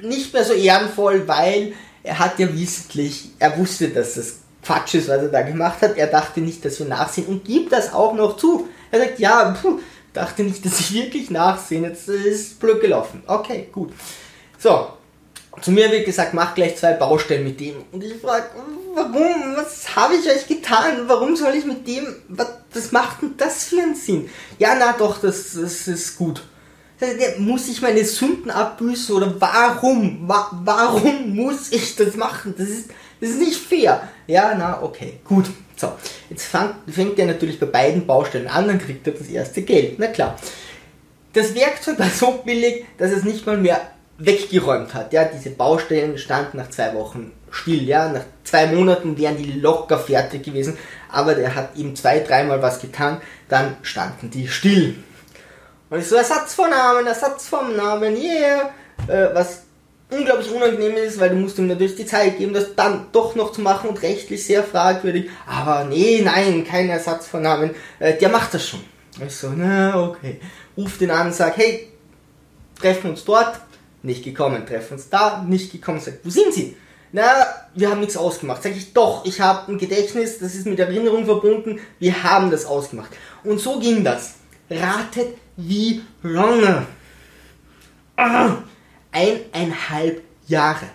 [0.00, 5.08] nicht mehr so ehrenvoll, weil er hat ja wissentlich, er wusste, dass das Quatsch ist,
[5.08, 5.96] was er da gemacht hat.
[5.96, 8.68] Er dachte nicht, dass wir nachsehen und gibt das auch noch zu.
[8.90, 9.80] Er sagt, ja, puh,
[10.12, 11.84] Dachte nicht, dass ich wirklich nachsehen.
[11.84, 13.22] Jetzt ist es blöd gelaufen.
[13.26, 13.92] Okay, gut.
[14.58, 14.88] So.
[15.60, 17.74] Zu mir wird gesagt, mach gleich zwei Baustellen mit dem.
[17.92, 18.46] Und ich frage,
[18.94, 19.54] warum?
[19.54, 21.02] Was habe ich euch getan?
[21.06, 22.06] Warum soll ich mit dem?
[22.28, 24.30] Was, was macht denn das für einen Sinn?
[24.58, 26.42] Ja, na doch, das, das ist gut.
[27.38, 30.26] Muss ich meine Sünden abbüßen oder warum?
[30.26, 32.54] Wa warum muss ich das machen?
[32.56, 32.90] Das ist,
[33.22, 34.08] das ist nicht fair.
[34.26, 35.46] Ja, na, okay, gut.
[35.76, 35.92] So,
[36.28, 39.96] jetzt fang, fängt er natürlich bei beiden Baustellen an, dann kriegt er das erste Geld.
[39.98, 40.36] Na klar.
[41.32, 43.80] Das Werkzeug war so billig, dass es nicht mal mehr
[44.18, 45.12] weggeräumt hat.
[45.12, 47.84] Ja, diese Baustellen standen nach zwei Wochen still.
[47.84, 50.76] Ja, nach zwei Monaten wären die locker fertig gewesen,
[51.08, 54.96] aber der hat ihm zwei, dreimal was getan, dann standen die still.
[55.90, 58.70] Und ich so, Ersatzvornamen, Ersatzvornamen, yeah,
[59.06, 59.62] äh, was
[60.12, 63.52] unglaublich unangenehm ist, weil du musst ihm natürlich die Zeit geben, das dann doch noch
[63.52, 65.30] zu machen und rechtlich sehr fragwürdig.
[65.46, 68.80] Aber nee, nein, kein Ersatzvornamen, äh, der macht das schon.
[69.26, 70.40] Ich so, na okay.
[70.76, 71.88] Ruf den an, sag, hey,
[72.80, 73.60] treffen uns dort,
[74.02, 76.76] nicht gekommen, treffen uns da, nicht gekommen, sag, wo sind sie?
[77.12, 78.62] na, wir haben nichts ausgemacht.
[78.62, 82.64] Sag ich, doch, ich habe ein Gedächtnis, das ist mit Erinnerung verbunden, wir haben das
[82.64, 83.10] ausgemacht.
[83.44, 84.34] Und so ging das.
[84.70, 86.86] Ratet, wie lange?
[88.16, 88.56] Ah,
[89.12, 90.86] eineinhalb Jahre.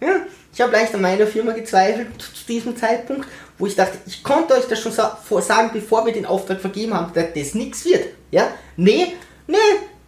[0.00, 3.26] Ja, ich habe leicht an meiner Firma gezweifelt zu diesem Zeitpunkt,
[3.58, 7.12] wo ich dachte, ich konnte euch das schon sagen, bevor wir den Auftrag vergeben haben,
[7.12, 8.04] dass das nichts wird.
[8.30, 8.48] Ja?
[8.76, 9.14] Nee,
[9.46, 9.56] nee,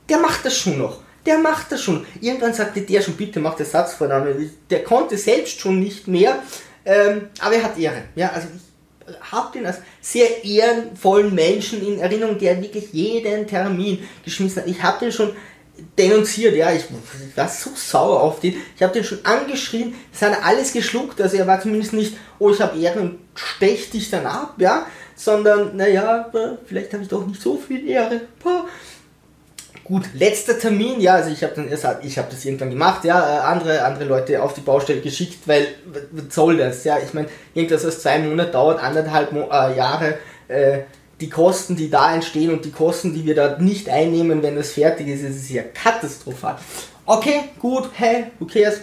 [0.09, 2.07] der macht das schon noch der macht das schon.
[2.21, 4.35] Irgendwann sagte der schon, bitte mach das Satzvorname.
[4.71, 6.38] Der konnte selbst schon nicht mehr,
[6.87, 8.05] ähm, aber er hat Ehre.
[8.14, 14.07] Ja, also ich habe den als sehr ehrenvollen Menschen in Erinnerung, der wirklich jeden Termin
[14.25, 14.68] geschmissen hat.
[14.68, 15.33] Ich habe den schon
[15.97, 16.85] denunziert, ja, ich
[17.37, 18.55] war so sauer auf den.
[18.77, 22.51] Ich habe den schon angeschrien, es hat alles geschluckt, also er war zumindest nicht, oh,
[22.51, 26.31] ich habe Ehre und stech dich dann ab, ja, sondern, naja,
[26.67, 28.23] vielleicht habe ich doch nicht so viel Ehre.
[29.85, 33.41] Gut, letzter Termin, ja, also ich habe dann ich habe das irgendwann gemacht, ja, äh,
[33.41, 35.67] andere andere Leute auf die Baustelle geschickt, weil
[36.12, 40.19] was soll das, ja, ich meine, irgendwas was zwei Monate dauert, anderthalb Mo äh, Jahre,
[40.49, 40.81] äh,
[41.20, 44.72] die Kosten, die da entstehen und die Kosten, die wir da nicht einnehmen, wenn das
[44.72, 46.57] fertig ist, ist ja katastrophal.
[47.07, 48.81] Okay, gut, hey, who cares?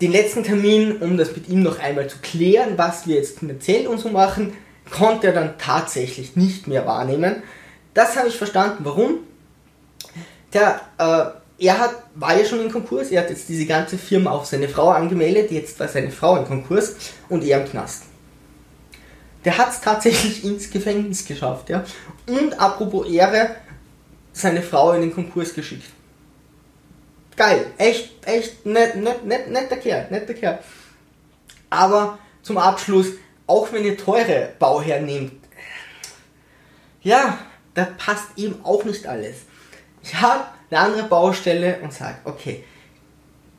[0.00, 3.88] Den letzten Termin, um das mit ihm noch einmal zu klären, was wir jetzt finanziell
[3.88, 4.52] und so machen,
[4.90, 7.42] konnte er dann tatsächlich nicht mehr wahrnehmen.
[7.94, 8.84] Das habe ich verstanden.
[8.84, 9.18] Warum?
[10.52, 14.30] der, äh, er hat, war ja schon in Konkurs, er hat jetzt diese ganze Firma
[14.30, 16.94] auf seine Frau angemeldet, jetzt war seine Frau in Konkurs
[17.28, 18.04] und er im Knast.
[19.44, 21.84] Der hat es tatsächlich ins Gefängnis geschafft, ja.
[22.26, 23.56] Und apropos Ehre,
[24.32, 25.90] seine Frau in den Konkurs geschickt.
[27.36, 30.58] Geil, echt, echt net, net, net, netter Kerl, netter Kerl.
[31.70, 33.12] Aber zum Abschluss,
[33.46, 35.32] auch wenn ihr teure Bauherren nehmt,
[37.02, 37.38] ja,
[37.74, 39.36] da passt eben auch nicht alles.
[40.02, 42.64] Ich habe eine andere Baustelle und sage, okay,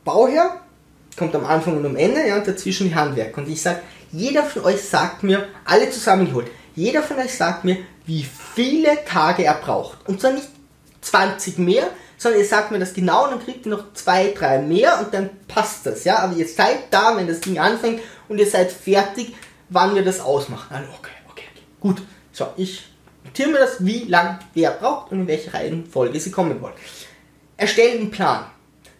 [0.04, 0.60] Bauherr
[1.16, 3.36] kommt am Anfang und am Ende, ja, und dazwischen die Handwerk.
[3.36, 3.80] Und ich sage,
[4.12, 9.44] jeder von euch sagt mir, alle zusammengeholt, jeder von euch sagt mir, wie viele Tage
[9.44, 10.08] er braucht.
[10.08, 10.48] Und zwar nicht
[11.00, 14.58] 20 mehr, sondern ihr sagt mir das genau und dann kriegt ihr noch zwei, drei
[14.58, 16.18] mehr und dann passt das, ja.
[16.18, 19.34] Aber ihr seid da, wenn das Ding anfängt und ihr seid fertig,
[19.68, 20.74] wann wir das ausmachen.
[20.74, 21.62] Also, okay, okay, okay.
[21.80, 22.02] Gut.
[22.32, 22.90] So, ich
[23.30, 26.74] Notieren wir das, wie lang wer braucht und in welche Reihenfolge sie kommen wollen.
[27.56, 28.46] Erstellen einen Plan.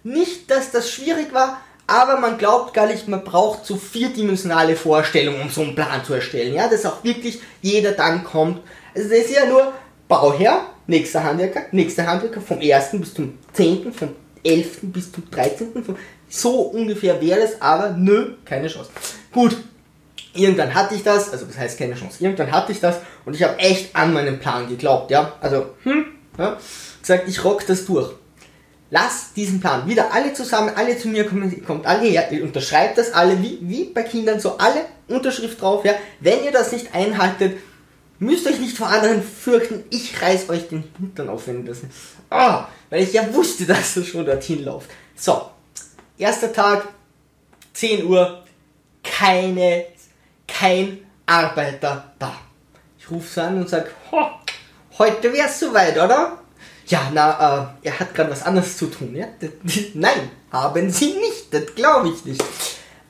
[0.04, 5.42] Nicht, dass das schwierig war, aber man glaubt gar nicht, man braucht so vierdimensionale Vorstellungen,
[5.42, 6.54] um so einen Plan zu erstellen.
[6.54, 8.60] Ja, dass auch wirklich jeder dann kommt.
[8.94, 9.72] Also das ist ja nur
[10.06, 12.90] Bauherr, nächster Handwerker, nächster Handwerker vom 1.
[12.92, 14.10] bis zum 10., vom
[14.44, 14.78] 11.
[14.82, 15.68] bis zum 13.
[16.28, 18.90] So ungefähr wäre es, aber nö, keine Chance.
[19.32, 19.56] Gut,
[20.32, 23.42] irgendwann hatte ich das, also das heißt keine Chance, irgendwann hatte ich das und ich
[23.42, 25.32] habe echt an meinen Plan geglaubt, ja.
[25.40, 26.04] Also, hm,
[26.38, 26.56] ja,
[27.00, 28.12] gesagt, ich rock das durch.
[28.90, 32.98] Lass diesen Plan wieder alle zusammen, alle zu mir kommen, kommt alle her, ihr unterschreibt
[32.98, 35.94] das alle, wie, wie bei Kindern, so alle Unterschrift drauf, ja.
[36.18, 37.58] Wenn ihr das nicht einhaltet,
[38.18, 41.82] müsst euch nicht vor anderen fürchten, ich reiß euch den Hintern auf, wenn ihr das
[41.82, 41.94] nicht.
[42.30, 44.90] Oh, weil ich ja wusste, dass ihr schon dorthin lauft.
[45.14, 45.50] So,
[46.18, 46.88] erster Tag,
[47.74, 48.42] 10 Uhr,
[49.04, 49.86] keine
[50.50, 52.34] kein Arbeiter da.
[52.98, 53.90] Ich rufe sie an und sage,
[54.98, 56.39] heute wäre es soweit, oder?
[56.90, 59.26] Ja, na, äh, er hat gerade was anderes zu tun, ja?
[59.94, 62.42] Nein, haben sie nicht, das glaube ich nicht.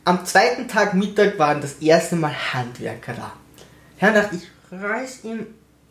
[0.05, 3.33] Am zweiten Tag Mittag waren das erste Mal Handwerker da.
[3.99, 5.47] Ja, dachte ich, reiß ihm.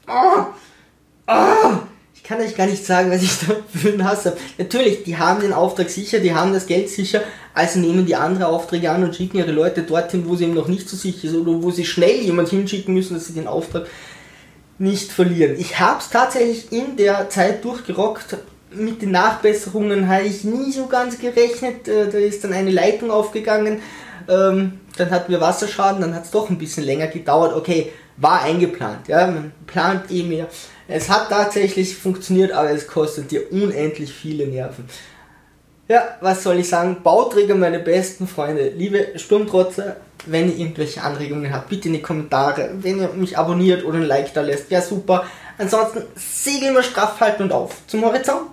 [0.08, 0.46] Oh,
[1.28, 1.78] oh,
[2.14, 4.38] ich kann euch gar nicht sagen, was ich da für einen Hass habe.
[4.60, 7.22] Natürlich, die haben den Auftrag sicher, die haben das Geld sicher,
[7.56, 10.68] also nehmen die andere Aufträge an und schicken ihre Leute dorthin, wo sie eben noch
[10.68, 13.88] nicht so sicher ist oder wo sie schnell jemand hinschicken müssen, dass sie den Auftrag
[14.80, 15.56] nicht verlieren.
[15.58, 18.38] Ich habe es tatsächlich in der Zeit durchgerockt.
[18.72, 21.88] Mit den Nachbesserungen habe ich nie so ganz gerechnet.
[21.88, 23.82] Äh, da ist dann eine Leitung aufgegangen.
[24.28, 27.56] Ähm, dann hatten wir Wasserschaden, dann hat es doch ein bisschen länger gedauert.
[27.56, 29.08] Okay, war eingeplant.
[29.08, 30.48] Ja, man plant eh mehr.
[30.88, 34.86] Es hat tatsächlich funktioniert, aber es kostet dir unendlich viele Nerven.
[35.92, 36.98] Ja, was soll ich sagen?
[37.02, 38.70] Bauträger, meine besten Freunde.
[38.70, 39.96] Liebe Sturmtrotzer,
[40.28, 42.70] wenn ihr irgendwelche Anregungen habt, bitte in die Kommentare.
[42.76, 45.26] Wenn ihr mich abonniert oder ein Like da lässt, wäre super.
[45.58, 48.52] Ansonsten segeln wir straff halten und auf zum Horizont.